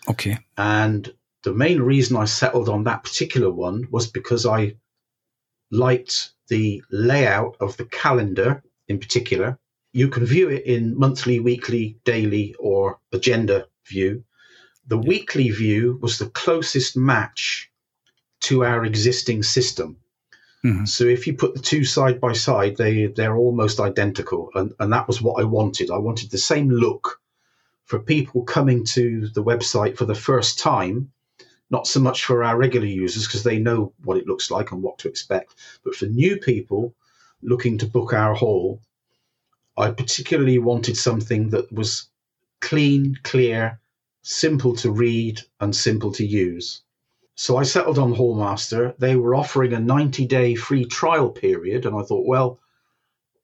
Okay. 0.07 0.37
And 0.57 1.11
the 1.43 1.53
main 1.53 1.81
reason 1.81 2.17
I 2.17 2.25
settled 2.25 2.69
on 2.69 2.83
that 2.83 3.03
particular 3.03 3.49
one 3.49 3.87
was 3.91 4.07
because 4.07 4.45
I 4.45 4.75
liked 5.71 6.31
the 6.49 6.83
layout 6.91 7.55
of 7.59 7.77
the 7.77 7.85
calendar 7.85 8.63
in 8.87 8.99
particular. 8.99 9.57
You 9.93 10.09
can 10.09 10.25
view 10.25 10.49
it 10.49 10.65
in 10.65 10.97
monthly, 10.97 11.39
weekly, 11.39 11.97
daily, 12.03 12.55
or 12.59 12.99
agenda 13.11 13.67
view. 13.87 14.23
The 14.89 14.97
weekly 14.97 15.49
view 15.51 15.99
was 16.01 16.17
the 16.17 16.29
closest 16.29 16.97
match 16.97 17.71
to 18.41 18.65
our 18.65 18.83
existing 18.85 19.43
system. 19.43 19.97
Mhm. 20.65 20.87
So 20.87 21.05
if 21.05 21.27
you 21.27 21.33
put 21.35 21.53
the 21.53 21.61
two 21.61 21.85
side 21.85 22.19
by 22.19 22.33
side, 22.33 22.75
they 22.77 23.05
they're 23.05 23.37
almost 23.37 23.79
identical, 23.79 24.49
and 24.55 24.73
and 24.79 24.91
that 24.91 25.07
was 25.07 25.21
what 25.21 25.39
I 25.41 25.45
wanted. 25.45 25.89
I 25.91 25.99
wanted 25.99 26.31
the 26.31 26.37
same 26.51 26.69
look 26.69 27.21
for 27.85 27.99
people 27.99 28.43
coming 28.43 28.83
to 28.95 29.29
the 29.29 29.43
website 29.43 29.95
for 29.95 30.05
the 30.05 30.21
first 30.29 30.59
time, 30.59 31.11
not 31.69 31.87
so 31.87 31.99
much 31.99 32.25
for 32.25 32.43
our 32.43 32.57
regular 32.57 32.87
users 32.87 33.25
because 33.25 33.43
they 33.43 33.59
know 33.59 33.93
what 34.03 34.17
it 34.17 34.27
looks 34.27 34.51
like 34.51 34.71
and 34.71 34.81
what 34.83 34.97
to 34.99 35.07
expect, 35.07 35.55
but 35.83 35.95
for 35.95 36.05
new 36.07 36.37
people 36.37 36.93
looking 37.41 37.77
to 37.77 37.85
book 37.85 38.11
our 38.13 38.33
hall, 38.35 38.81
I 39.77 39.91
particularly 39.91 40.59
wanted 40.59 40.97
something 40.97 41.49
that 41.51 41.71
was 41.71 42.09
clean, 42.59 43.17
clear, 43.23 43.79
simple 44.31 44.75
to 44.75 44.91
read, 44.91 45.41
and 45.59 45.75
simple 45.75 46.11
to 46.11 46.23
use. 46.23 46.83
So 47.33 47.57
I 47.57 47.63
settled 47.63 47.97
on 47.97 48.13
Hallmaster. 48.13 48.95
They 48.99 49.15
were 49.15 49.33
offering 49.33 49.73
a 49.73 49.79
90 49.79 50.27
day 50.27 50.53
free 50.53 50.85
trial 50.85 51.31
period, 51.31 51.87
and 51.87 51.95
I 51.95 52.03
thought, 52.03 52.27
well, 52.27 52.59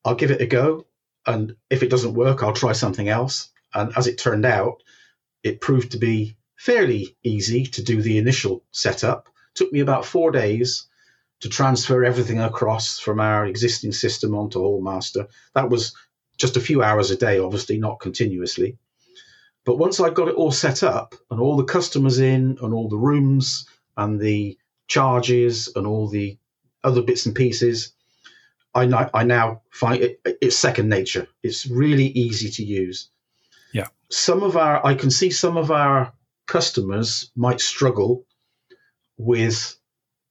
I'll 0.05 0.13
give 0.13 0.29
it 0.29 0.41
a 0.41 0.45
go. 0.45 0.85
And 1.25 1.55
if 1.71 1.81
it 1.81 1.89
doesn't 1.89 2.13
work, 2.13 2.43
I'll 2.43 2.53
try 2.53 2.73
something 2.73 3.09
else. 3.09 3.49
And 3.73 3.93
as 3.97 4.05
it 4.05 4.19
turned 4.19 4.45
out, 4.45 4.83
it 5.41 5.59
proved 5.59 5.91
to 5.93 5.97
be 5.97 6.37
fairly 6.55 7.17
easy 7.23 7.65
to 7.65 7.81
do 7.81 8.03
the 8.03 8.19
initial 8.19 8.63
setup. 8.71 9.27
took 9.55 9.73
me 9.73 9.79
about 9.79 10.05
four 10.05 10.29
days 10.29 10.85
to 11.39 11.49
transfer 11.49 12.05
everything 12.05 12.39
across 12.39 12.99
from 12.99 13.19
our 13.19 13.47
existing 13.47 13.91
system 13.91 14.35
onto 14.35 14.59
Hallmaster. 14.59 15.29
That 15.55 15.71
was 15.71 15.95
just 16.37 16.57
a 16.57 16.67
few 16.67 16.83
hours 16.83 17.09
a 17.09 17.17
day, 17.17 17.39
obviously, 17.39 17.79
not 17.79 17.99
continuously. 17.99 18.77
But 19.65 19.79
once 19.79 20.00
I 20.00 20.12
got 20.12 20.27
it 20.27 20.36
all 20.36 20.51
set 20.51 20.84
up 20.84 21.15
and 21.31 21.39
all 21.39 21.57
the 21.57 21.63
customers 21.63 22.19
in 22.19 22.57
and 22.62 22.74
all 22.74 22.88
the 22.88 22.98
rooms 22.98 23.67
and 23.98 24.19
the 24.19 24.57
charges 24.88 25.72
and 25.75 25.88
all 25.88 26.07
the 26.07 26.38
other 26.84 27.01
bits 27.01 27.25
and 27.25 27.36
pieces, 27.36 27.93
I, 28.75 28.86
no- 28.86 29.10
I 29.13 29.24
now 29.24 29.63
find 29.72 30.03
it, 30.03 30.22
it's 30.24 30.55
second 30.55 30.89
nature. 30.89 31.27
It's 31.41 31.65
really 31.65 32.07
easy 32.07 32.50
to 32.51 32.63
use. 32.63 33.10
Yeah. 33.74 33.88
Some 34.10 34.43
of 34.43 34.55
our, 34.55 34.86
I 34.86 34.93
can 34.93 35.10
see 35.10 35.31
some 35.31 35.57
of 35.57 35.72
our 35.72 36.13
customers 36.45 37.31
might 37.36 37.60
struggle 37.60 38.24
with 39.17 39.75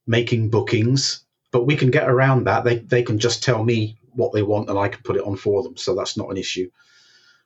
making 0.06 0.50
bookings, 0.50 1.24
but 1.50 1.64
we 1.64 1.74
can 1.74 1.90
get 1.90 2.08
around 2.08 2.44
that. 2.44 2.62
They, 2.62 2.78
they 2.78 3.02
can 3.02 3.18
just 3.18 3.42
tell 3.42 3.64
me 3.64 3.98
what 4.12 4.32
they 4.32 4.42
want 4.42 4.70
and 4.70 4.78
I 4.78 4.88
can 4.88 5.02
put 5.02 5.16
it 5.16 5.24
on 5.24 5.36
for 5.36 5.64
them. 5.64 5.76
So 5.76 5.96
that's 5.96 6.16
not 6.16 6.30
an 6.30 6.36
issue. 6.36 6.70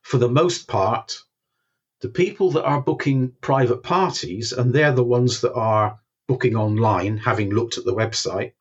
For 0.03 0.19
the 0.19 0.29
most 0.29 0.69
part, 0.69 1.17
the 2.01 2.09
people 2.09 2.53
that 2.53 2.65
are 2.65 2.81
booking 2.81 3.33
private 3.41 3.83
parties, 3.83 4.53
and 4.53 4.73
they're 4.73 4.93
the 4.93 5.05
ones 5.05 5.41
that 5.41 5.55
are 5.55 5.99
booking 6.29 6.57
online, 6.57 7.17
having 7.17 7.51
looked 7.51 7.79
at 7.79 7.85
the 7.85 7.95
website, 7.95 8.53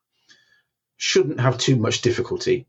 shouldn't 0.96 1.39
have 1.39 1.58
too 1.58 1.75
much 1.75 2.01
difficulty 2.01 2.65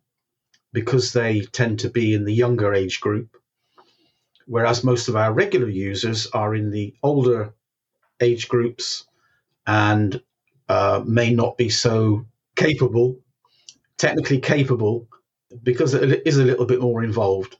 because 0.73 1.13
they 1.13 1.41
tend 1.41 1.81
to 1.81 1.89
be 1.89 2.13
in 2.13 2.25
the 2.25 2.35
younger 2.35 2.75
age 2.75 3.01
group. 3.01 3.37
Whereas 4.47 4.85
most 4.85 5.09
of 5.09 5.17
our 5.17 5.33
regular 5.33 5.69
users 5.69 6.27
are 6.29 6.55
in 6.55 6.71
the 6.71 6.95
older 7.03 7.55
age 8.21 8.49
groups 8.49 9.07
and 9.67 10.21
uh, 10.69 11.03
may 11.07 11.33
not 11.33 11.57
be 11.57 11.71
so 11.71 12.27
capable, 12.57 13.21
technically 13.97 14.41
capable, 14.41 15.09
because 15.63 15.95
it 15.95 16.27
is 16.27 16.39
a 16.39 16.45
little 16.45 16.67
bit 16.67 16.81
more 16.81 17.03
involved. 17.03 17.57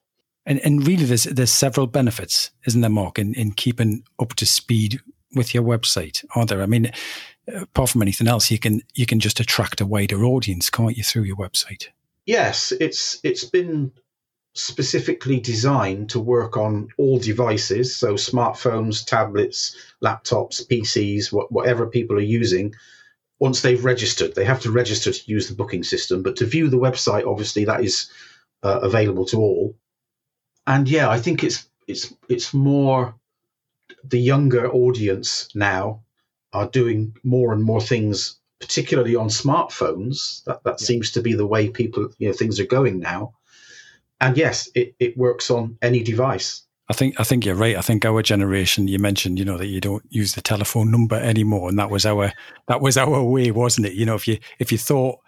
And 0.49 0.61
and 0.64 0.87
really, 0.87 1.05
there's 1.05 1.25
there's 1.25 1.50
several 1.50 1.87
benefits, 1.87 2.50
isn't 2.67 2.81
there, 2.81 2.90
Mark, 2.90 3.19
in, 3.19 3.35
in 3.35 3.52
keeping 3.52 4.02
up 4.19 4.35
to 4.37 4.47
speed 4.47 5.00
with 5.35 5.52
your 5.52 5.62
website, 5.62 6.25
aren't 6.35 6.49
there? 6.49 6.62
I 6.62 6.67
mean, 6.67 6.90
apart 7.47 7.90
from 7.90 8.00
anything 8.00 8.26
else, 8.26 8.50
you 8.50 8.59
can 8.59 8.81
you 8.95 9.05
can 9.05 9.21
just 9.21 9.40
attract 9.40 9.83
a 9.83 9.87
wider 9.87 10.25
audience, 10.25 10.71
can't 10.71 10.97
you, 10.97 11.05
through 11.05 11.25
your 11.25 11.37
website? 11.37 11.88
Yes, 12.25 12.73
it's 12.81 13.21
it's 13.23 13.45
been 13.45 13.93
specifically 14.55 15.38
designed 15.38 16.09
to 16.11 16.19
work 16.19 16.57
on 16.57 16.88
all 16.97 17.19
devices, 17.19 17.95
so 17.95 18.14
smartphones, 18.14 19.05
tablets, 19.05 19.76
laptops, 20.02 20.67
PCs, 20.67 21.28
wh- 21.28 21.52
whatever 21.52 21.87
people 21.87 22.17
are 22.17 22.21
using. 22.21 22.75
Once 23.38 23.61
they've 23.61 23.85
registered, 23.85 24.35
they 24.35 24.45
have 24.45 24.61
to 24.61 24.71
register 24.73 25.12
to 25.12 25.31
use 25.31 25.49
the 25.49 25.55
booking 25.55 25.85
system. 25.85 26.23
But 26.23 26.37
to 26.37 26.47
view 26.47 26.69
the 26.71 26.78
website, 26.78 27.26
obviously, 27.26 27.67
that 27.67 27.85
is 27.85 28.11
uh, 28.62 28.81
available 28.83 29.26
to 29.26 29.37
all. 29.37 29.76
And 30.68 30.88
yeah, 30.88 31.08
I 31.08 31.18
think 31.18 31.42
it's 31.42 31.66
it's 31.87 32.14
it's 32.28 32.52
more 32.52 33.14
the 34.04 34.20
younger 34.20 34.70
audience 34.70 35.48
now 35.54 36.02
are 36.52 36.68
doing 36.68 37.16
more 37.25 37.52
and 37.54 37.64
more 37.64 37.80
things, 37.80 38.38
particularly 38.60 39.16
on 39.16 39.28
smartphones. 39.28 40.44
That 40.44 40.62
that 40.64 40.80
Yeah. 40.80 40.87
seems 40.87 41.10
to 41.12 41.22
be 41.22 41.32
the 41.32 41.46
way 41.46 41.70
people 41.70 42.10
you 42.18 42.28
know 42.28 42.34
things 42.34 42.60
are 42.60 42.66
going 42.66 43.00
now. 43.00 43.32
And 44.20 44.37
yes, 44.37 44.68
it, 44.75 44.94
it 44.98 45.16
works 45.16 45.50
on 45.50 45.78
any 45.80 46.02
device. 46.02 46.62
I 46.90 46.94
think 46.94 47.20
I 47.20 47.25
think 47.25 47.44
you're 47.46 47.54
right. 47.54 47.76
I 47.76 47.82
think 47.82 48.04
our 48.04 48.22
generation. 48.22 48.88
You 48.88 48.98
mentioned, 48.98 49.38
you 49.38 49.44
know, 49.44 49.58
that 49.58 49.66
you 49.68 49.80
don't 49.80 50.02
use 50.10 50.34
the 50.34 50.42
telephone 50.42 50.90
number 50.90 51.16
anymore, 51.16 51.68
and 51.68 51.78
that 51.78 51.90
was 51.90 52.04
our 52.04 52.32
that 52.66 52.80
was 52.80 52.96
our 52.96 53.22
way, 53.22 53.50
wasn't 53.50 53.87
it? 53.87 53.94
You 53.94 54.06
know, 54.06 54.16
if 54.16 54.28
you 54.28 54.38
if 54.58 54.70
you 54.72 54.78
thought 54.78 55.18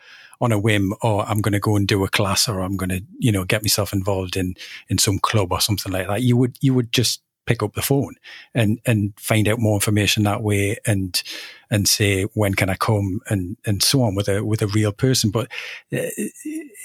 on 0.40 0.52
a 0.52 0.58
whim, 0.58 0.94
oh, 1.02 1.20
I'm 1.20 1.40
going 1.40 1.52
to 1.52 1.60
go 1.60 1.76
and 1.76 1.86
do 1.86 2.04
a 2.04 2.08
class, 2.08 2.48
or 2.48 2.60
I'm 2.60 2.76
going 2.76 2.90
to, 2.90 3.02
you 3.18 3.30
know, 3.30 3.44
get 3.44 3.62
myself 3.62 3.92
involved 3.92 4.36
in 4.36 4.54
in 4.88 4.98
some 4.98 5.18
club 5.18 5.52
or 5.52 5.60
something 5.60 5.92
like 5.92 6.08
that, 6.08 6.22
you 6.22 6.36
would 6.36 6.56
you 6.60 6.74
would 6.74 6.92
just 6.92 7.22
pick 7.46 7.62
up 7.62 7.74
the 7.74 7.82
phone 7.82 8.14
and 8.54 8.78
and 8.86 9.12
find 9.18 9.48
out 9.48 9.58
more 9.58 9.74
information 9.74 10.22
that 10.22 10.42
way, 10.42 10.76
and 10.86 11.22
and 11.70 11.88
say 11.88 12.22
when 12.34 12.54
can 12.54 12.70
I 12.70 12.76
come, 12.76 13.20
and 13.28 13.56
and 13.66 13.82
so 13.82 14.02
on 14.02 14.14
with 14.14 14.28
a 14.28 14.44
with 14.44 14.62
a 14.62 14.68
real 14.68 14.92
person. 14.92 15.30
But 15.30 15.46
uh, 15.92 16.08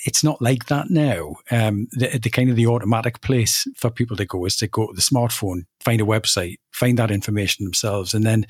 it's 0.05 0.23
not 0.23 0.41
like 0.41 0.65
that 0.65 0.89
now. 0.89 1.35
Um, 1.49 1.87
the, 1.91 2.19
the 2.19 2.29
kind 2.29 2.49
of 2.49 2.55
the 2.55 2.67
automatic 2.67 3.21
place 3.21 3.67
for 3.75 3.89
people 3.89 4.17
to 4.17 4.25
go 4.25 4.45
is 4.45 4.57
to 4.57 4.67
go 4.67 4.87
to 4.87 4.93
the 4.93 5.01
smartphone, 5.01 5.65
find 5.79 6.01
a 6.01 6.05
website, 6.05 6.57
find 6.71 6.99
that 6.99 7.11
information 7.11 7.63
themselves, 7.63 8.13
and 8.13 8.25
then 8.25 8.45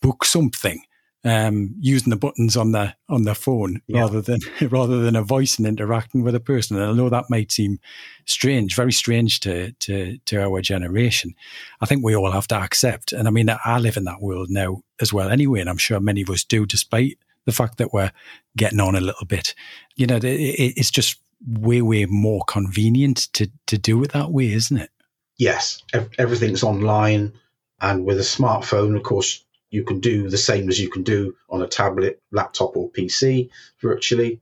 book 0.00 0.24
something 0.24 0.82
um, 1.24 1.74
using 1.78 2.10
the 2.10 2.16
buttons 2.16 2.56
on 2.56 2.72
the 2.72 2.94
on 3.08 3.22
their 3.22 3.34
phone 3.34 3.80
Yeah. 3.86 4.00
rather 4.00 4.20
than 4.20 4.40
rather 4.70 5.00
than 5.02 5.14
a 5.16 5.22
voice 5.22 5.56
and 5.58 5.66
interacting 5.66 6.22
with 6.22 6.34
a 6.34 6.40
person. 6.40 6.76
And 6.76 6.84
I 6.90 6.92
know 6.92 7.08
that 7.08 7.30
might 7.30 7.52
seem 7.52 7.78
strange, 8.26 8.74
very 8.74 8.92
strange 8.92 9.40
to 9.40 9.72
to 9.72 10.18
to 10.26 10.42
our 10.42 10.60
generation. 10.60 11.34
I 11.80 11.86
think 11.86 12.04
we 12.04 12.16
all 12.16 12.32
have 12.32 12.48
to 12.48 12.56
accept. 12.56 13.12
And 13.12 13.28
I 13.28 13.30
mean, 13.30 13.48
I 13.64 13.78
live 13.78 13.96
in 13.96 14.04
that 14.04 14.20
world 14.20 14.48
now 14.50 14.82
as 15.00 15.12
well, 15.12 15.28
anyway, 15.30 15.60
and 15.60 15.70
I'm 15.70 15.78
sure 15.78 16.00
many 16.00 16.22
of 16.22 16.30
us 16.30 16.44
do, 16.44 16.66
despite 16.66 17.18
the 17.44 17.52
fact 17.52 17.78
that 17.78 17.92
we're 17.92 18.12
getting 18.56 18.80
on 18.80 18.94
a 18.94 19.00
little 19.00 19.26
bit. 19.26 19.54
You 19.96 20.06
know, 20.06 20.16
it- 20.16 20.74
it's 20.76 20.90
just 20.90 21.20
way 21.46 21.82
way 21.82 22.04
more 22.06 22.42
convenient 22.48 23.28
to 23.34 23.48
to 23.66 23.78
do 23.78 24.02
it 24.04 24.12
that 24.12 24.30
way, 24.32 24.52
isn't 24.52 24.76
it? 24.78 24.90
Yes, 25.38 25.82
everything's 26.18 26.62
online, 26.62 27.32
and 27.80 28.04
with 28.04 28.18
a 28.18 28.22
smartphone, 28.22 28.96
of 28.96 29.02
course, 29.02 29.44
you 29.72 29.82
can 29.84 30.00
do 30.00 30.28
the 30.28 30.38
same 30.38 30.68
as 30.68 30.78
you 30.78 30.88
can 30.90 31.02
do 31.02 31.34
on 31.48 31.62
a 31.62 31.66
tablet, 31.66 32.22
laptop, 32.30 32.76
or 32.76 32.90
PC 32.90 33.48
virtually. 33.80 34.40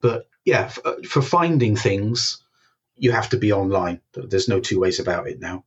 But 0.00 0.28
yeah, 0.44 0.66
f- 0.66 0.78
uh, 0.84 0.94
for 1.06 1.20
finding 1.20 1.76
things, 1.76 2.42
you 2.96 3.10
have 3.10 3.28
to 3.30 3.36
be 3.36 3.52
online. 3.52 4.00
There's 4.14 4.48
no 4.48 4.60
two 4.60 4.78
ways 4.78 5.00
about 5.00 5.28
it 5.28 5.40
now. 5.40 5.64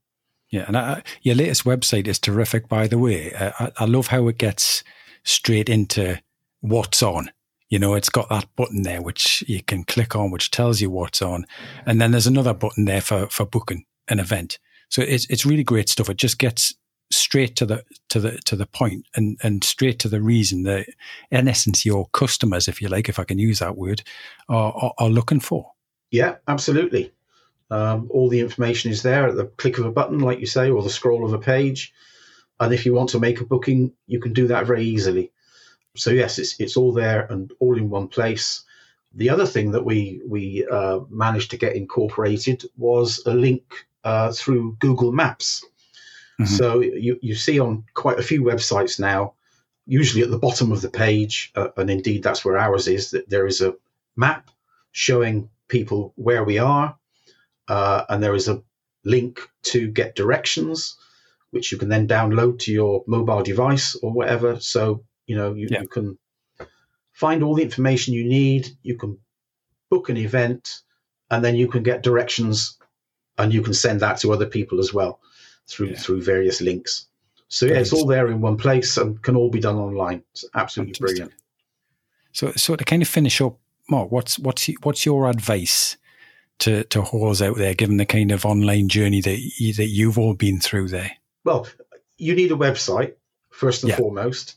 Yeah, 0.49 0.63
and 0.65 0.77
I, 0.77 1.03
your 1.21 1.35
latest 1.35 1.65
website 1.65 2.07
is 2.07 2.19
terrific, 2.19 2.69
by 2.69 2.87
the 2.87 2.97
way. 2.97 3.33
Uh, 3.33 3.51
I, 3.59 3.71
I 3.79 3.85
love 3.85 4.07
how 4.07 4.29
it 4.29 4.37
gets 4.37 4.81
straight 5.23 5.69
into 5.69 6.19
what's 6.61 7.03
on. 7.03 7.31
You 7.69 7.79
know, 7.79 7.93
it's 7.95 8.09
got 8.09 8.29
that 8.29 8.47
button 8.55 8.83
there 8.83 9.01
which 9.01 9.43
you 9.47 9.61
can 9.61 9.83
click 9.83 10.15
on, 10.15 10.31
which 10.31 10.51
tells 10.51 10.79
you 10.79 10.89
what's 10.89 11.21
on, 11.21 11.45
and 11.85 11.99
then 11.99 12.11
there's 12.11 12.27
another 12.27 12.53
button 12.53 12.85
there 12.85 13.01
for 13.01 13.27
for 13.27 13.45
booking 13.45 13.85
an 14.07 14.19
event. 14.19 14.57
So 14.89 15.01
it's 15.01 15.25
it's 15.29 15.45
really 15.45 15.63
great 15.63 15.89
stuff. 15.89 16.09
It 16.09 16.17
just 16.17 16.37
gets 16.37 16.73
straight 17.21 17.55
to 17.57 17.65
the 17.65 17.83
to 18.09 18.19
the 18.19 18.37
to 18.45 18.55
the 18.55 18.65
point 18.65 19.05
and 19.15 19.37
and 19.43 19.63
straight 19.63 19.99
to 19.99 20.09
the 20.09 20.21
reason 20.21 20.63
that, 20.63 20.87
in 21.29 21.47
essence, 21.47 21.85
your 21.85 22.07
customers, 22.13 22.67
if 22.67 22.81
you 22.81 22.89
like, 22.89 23.09
if 23.09 23.19
I 23.19 23.23
can 23.23 23.39
use 23.39 23.59
that 23.59 23.77
word, 23.77 24.03
are 24.49 24.73
are, 24.73 24.93
are 24.97 25.09
looking 25.09 25.39
for. 25.39 25.71
Yeah, 26.11 26.35
absolutely. 26.47 27.13
Um, 27.69 28.09
all 28.11 28.27
the 28.27 28.41
information 28.41 28.91
is 28.91 29.01
there 29.01 29.27
at 29.29 29.35
the 29.35 29.45
click 29.45 29.77
of 29.77 29.85
a 29.85 29.91
button, 29.91 30.19
like 30.19 30.39
you 30.39 30.45
say, 30.45 30.69
or 30.69 30.83
the 30.83 30.89
scroll 30.89 31.25
of 31.25 31.33
a 31.33 31.39
page. 31.39 31.93
And 32.59 32.73
if 32.73 32.85
you 32.85 32.93
want 32.93 33.09
to 33.09 33.19
make 33.19 33.39
a 33.39 33.45
booking, 33.45 33.93
you 34.07 34.19
can 34.19 34.33
do 34.33 34.47
that 34.47 34.67
very 34.67 34.83
easily. 34.83 35.31
So 35.95 36.11
yes, 36.11 36.37
it's 36.37 36.59
it's 36.59 36.77
all 36.77 36.93
there 36.93 37.25
and 37.29 37.51
all 37.59 37.77
in 37.77 37.89
one 37.89 38.07
place. 38.07 38.63
The 39.13 39.29
other 39.29 39.45
thing 39.45 39.71
that 39.71 39.83
we 39.83 40.21
we 40.27 40.65
uh, 40.71 40.99
managed 41.09 41.51
to 41.51 41.57
get 41.57 41.75
incorporated 41.75 42.63
was 42.77 43.23
a 43.25 43.33
link 43.33 43.63
uh, 44.03 44.31
through 44.31 44.77
Google 44.79 45.11
Maps. 45.11 45.65
Mm-hmm. 46.41 46.55
So 46.55 46.81
you 46.81 47.19
you 47.21 47.35
see 47.35 47.59
on 47.59 47.85
quite 47.93 48.19
a 48.19 48.23
few 48.23 48.43
websites 48.43 48.99
now, 48.99 49.33
usually 49.85 50.23
at 50.23 50.31
the 50.31 50.39
bottom 50.39 50.71
of 50.71 50.81
the 50.81 50.89
page, 50.89 51.51
uh, 51.55 51.69
and 51.77 51.89
indeed 51.89 52.23
that's 52.23 52.43
where 52.43 52.57
ours 52.57 52.87
is, 52.87 53.11
that 53.11 53.29
there 53.29 53.47
is 53.47 53.61
a 53.61 53.75
map 54.15 54.49
showing 54.91 55.49
people 55.67 56.13
where 56.15 56.43
we 56.43 56.57
are, 56.57 56.97
uh, 57.67 58.03
and 58.09 58.23
there 58.23 58.35
is 58.35 58.47
a 58.47 58.61
link 59.03 59.47
to 59.63 59.87
get 59.87 60.15
directions, 60.15 60.97
which 61.51 61.71
you 61.71 61.77
can 61.77 61.89
then 61.89 62.07
download 62.07 62.59
to 62.59 62.71
your 62.71 63.03
mobile 63.07 63.43
device 63.43 63.95
or 63.95 64.11
whatever. 64.11 64.59
So 64.59 65.03
you 65.27 65.35
know 65.35 65.53
you, 65.53 65.67
yeah. 65.69 65.81
you 65.81 65.87
can 65.87 66.17
find 67.13 67.43
all 67.43 67.55
the 67.55 67.63
information 67.63 68.13
you 68.13 68.25
need. 68.25 68.67
You 68.81 68.97
can 68.97 69.17
book 69.89 70.09
an 70.09 70.17
event, 70.17 70.81
and 71.29 71.45
then 71.45 71.55
you 71.55 71.67
can 71.67 71.83
get 71.83 72.01
directions, 72.01 72.79
and 73.37 73.53
you 73.53 73.61
can 73.61 73.73
send 73.73 73.99
that 73.99 74.19
to 74.19 74.33
other 74.33 74.47
people 74.47 74.79
as 74.79 74.91
well 74.93 75.19
through 75.67 75.89
yeah. 75.89 75.97
through 75.97 76.23
various 76.23 76.61
links. 76.61 77.07
So 77.47 77.65
yeah, 77.65 77.79
it's 77.79 77.91
all 77.91 78.05
there 78.05 78.27
in 78.27 78.39
one 78.39 78.57
place 78.57 78.95
and 78.97 79.21
can 79.21 79.35
all 79.35 79.49
be 79.49 79.59
done 79.59 79.75
online. 79.75 80.23
It's 80.31 80.45
absolutely 80.55 80.93
Fantastic. 80.93 81.17
brilliant. 81.17 81.41
So, 82.31 82.51
so 82.53 82.75
to 82.77 82.85
kind 82.85 83.01
of 83.01 83.09
finish 83.09 83.41
up, 83.41 83.57
Mark, 83.89 84.11
what's 84.11 84.39
what's 84.39 84.69
what's 84.83 85.05
your 85.05 85.29
advice 85.29 85.97
to 86.59 86.83
to 86.85 87.01
whores 87.01 87.45
out 87.45 87.57
there, 87.57 87.73
given 87.73 87.97
the 87.97 88.05
kind 88.05 88.31
of 88.31 88.45
online 88.45 88.87
journey 88.87 89.19
that 89.21 89.39
you, 89.59 89.73
that 89.73 89.89
you've 89.89 90.17
all 90.17 90.33
been 90.33 90.59
through 90.59 90.87
there? 90.87 91.11
Well, 91.43 91.67
you 92.17 92.35
need 92.35 92.51
a 92.51 92.55
website 92.55 93.15
first 93.49 93.83
and 93.83 93.89
yeah. 93.89 93.97
foremost. 93.97 94.55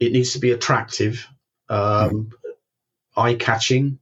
It 0.00 0.12
needs 0.12 0.32
to 0.32 0.40
be 0.40 0.50
attractive, 0.50 1.28
um, 1.68 2.10
mm. 2.10 2.32
eye 3.16 3.34
catching, 3.34 3.98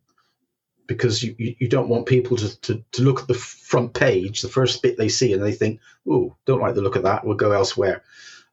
because 0.94 1.22
you, 1.22 1.34
you, 1.38 1.68
don't 1.68 1.88
want 1.88 2.06
people 2.06 2.36
to, 2.36 2.60
to, 2.60 2.84
to 2.92 3.02
look 3.02 3.20
at 3.20 3.28
the 3.28 3.34
front 3.34 3.94
page, 3.94 4.42
the 4.42 4.48
first 4.48 4.82
bit 4.82 4.96
they 4.96 5.08
see, 5.08 5.32
and 5.32 5.42
they 5.42 5.52
think, 5.52 5.80
"Oh, 6.08 6.36
don't 6.44 6.60
like 6.60 6.74
the 6.74 6.82
look 6.82 6.96
of 6.96 7.04
that. 7.04 7.24
We'll 7.24 7.36
go 7.36 7.52
elsewhere." 7.52 8.02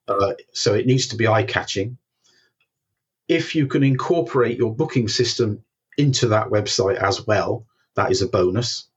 Uh, 0.08 0.34
so 0.54 0.74
it 0.74 0.88
needs 0.88 1.08
to 1.08 1.16
be 1.16 1.28
eye 1.28 1.44
catching. 1.44 1.98
If 3.28 3.56
you 3.56 3.68
can 3.68 3.84
incorporate 3.84 4.58
your 4.58 4.74
booking 4.74 5.08
system 5.08 5.64
into 5.98 6.28
that 6.30 6.48
website 6.48 6.96
as 6.96 7.28
well, 7.28 7.66
that 7.96 8.12
is 8.12 8.22
a 8.22 8.28
bonus. 8.28 8.88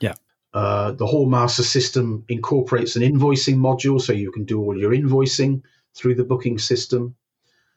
Yeah. 0.00 0.14
Uh, 0.54 0.92
the 0.92 1.06
Hallmaster 1.06 1.62
system 1.62 2.24
incorporates 2.28 2.94
an 2.96 3.02
invoicing 3.02 3.56
module, 3.56 4.00
so 4.00 4.12
you 4.12 4.30
can 4.30 4.44
do 4.44 4.60
all 4.60 4.78
your 4.78 4.92
invoicing 4.92 5.62
through 5.94 6.14
the 6.14 6.24
booking 6.24 6.58
system. 6.58 7.16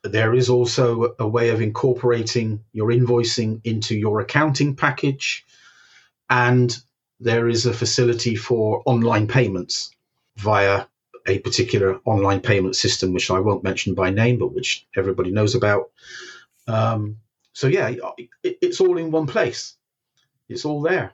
There 0.05 0.33
is 0.33 0.49
also 0.49 1.15
a 1.19 1.27
way 1.27 1.49
of 1.49 1.61
incorporating 1.61 2.63
your 2.73 2.89
invoicing 2.89 3.61
into 3.63 3.95
your 3.95 4.19
accounting 4.21 4.75
package. 4.75 5.45
And 6.29 6.75
there 7.19 7.47
is 7.47 7.65
a 7.65 7.73
facility 7.73 8.35
for 8.35 8.83
online 8.85 9.27
payments 9.27 9.91
via 10.37 10.85
a 11.27 11.39
particular 11.39 11.99
online 12.05 12.39
payment 12.39 12.75
system, 12.75 13.13
which 13.13 13.31
I 13.31 13.39
won't 13.39 13.63
mention 13.63 13.95
by 13.95 14.11
name, 14.11 14.37
but 14.37 14.53
which 14.53 14.85
everybody 14.95 15.31
knows 15.31 15.55
about. 15.55 15.91
Um, 16.67 17.17
so, 17.53 17.67
yeah, 17.67 17.89
it, 18.17 18.29
it's 18.61 18.79
all 18.79 18.97
in 18.97 19.11
one 19.11 19.27
place, 19.27 19.75
it's 20.49 20.65
all 20.65 20.81
there. 20.81 21.13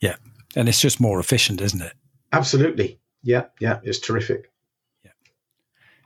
Yeah. 0.00 0.16
And 0.56 0.68
it's 0.68 0.80
just 0.80 1.00
more 1.00 1.20
efficient, 1.20 1.60
isn't 1.60 1.82
it? 1.82 1.92
Absolutely. 2.32 2.98
Yeah. 3.22 3.44
Yeah. 3.60 3.80
It's 3.82 3.98
terrific. 3.98 4.50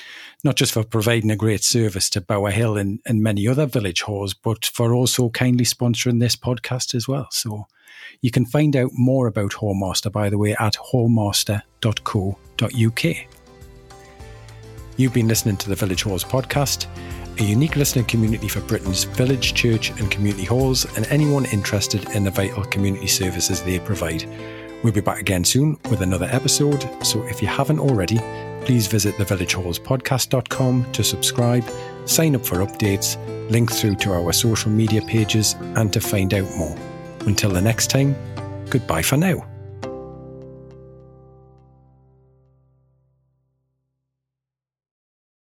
not 0.43 0.57
just 0.57 0.73
for 0.73 0.83
providing 0.83 1.31
a 1.31 1.37
great 1.37 1.63
service 1.63 2.11
to 2.11 2.21
Bowerhill 2.21 2.81
and, 2.81 3.01
and 3.07 3.23
many 3.23 3.47
other 3.47 3.67
village 3.67 4.03
halls, 4.03 4.35
but 4.35 4.65
for 4.65 4.95
also 4.95 5.29
kindly 5.29 5.65
sponsoring 5.65 6.21
this 6.21 6.37
podcast 6.37 6.95
as 6.95 7.07
well. 7.07 7.29
So 7.31 7.67
you 8.23 8.31
can 8.31 8.47
find 8.47 8.77
out 8.77 8.91
more 8.95 9.27
about 9.27 9.53
Hallmaster, 9.53 10.11
by 10.11 10.31
the 10.31 10.39
way, 10.39 10.57
at 10.59 10.75
hallmaster.co.uk. 10.75 13.17
You've 14.97 15.13
been 15.13 15.29
listening 15.29 15.57
to 15.59 15.69
the 15.69 15.75
Village 15.75 16.05
Halls 16.05 16.25
podcast, 16.25 16.87
a 17.41 17.43
unique 17.43 17.75
listening 17.75 18.05
community 18.05 18.47
for 18.49 18.61
Britain's 18.61 19.05
village, 19.05 19.55
church, 19.55 19.91
and 19.91 20.11
community 20.11 20.45
halls, 20.45 20.85
and 20.97 21.07
anyone 21.09 21.47
interested 21.47 22.09
in 22.11 22.23
the 22.25 22.31
vital 22.31 22.65
community 22.65 23.09
services 23.09 23.61
they 23.63 23.81
provide. 23.81 24.25
We'll 24.85 24.93
be 24.93 25.01
back 25.01 25.19
again 25.19 25.45
soon 25.45 25.79
with 25.91 26.03
another 26.03 26.27
episode. 26.31 26.87
So 27.03 27.23
if 27.25 27.41
you 27.41 27.49
haven't 27.49 27.81
already, 27.81 28.19
please 28.67 28.87
visit 28.87 29.15
thevillagehallspodcast.com 29.15 30.93
to 30.93 31.03
subscribe, 31.03 31.65
sign 32.05 32.37
up 32.37 32.45
for 32.45 32.57
updates, 32.57 33.17
link 33.51 33.73
through 33.73 33.97
to 33.97 34.13
our 34.13 34.33
social 34.35 34.71
media 34.71 35.01
pages, 35.01 35.55
and 35.77 35.91
to 35.95 36.01
find 36.01 36.35
out 36.35 36.55
more. 36.57 36.77
Until 37.21 37.51
the 37.51 37.63
next 37.63 37.89
time, 37.89 38.15
goodbye 38.69 39.03
for 39.03 39.17
now. 39.17 39.54